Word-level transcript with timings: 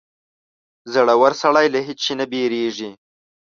•زړور 0.93 1.31
سړی 1.41 1.65
له 1.73 1.79
هېڅ 1.87 1.99
شي 2.05 2.13
نه 2.19 2.25
وېرېږي. 2.31 2.89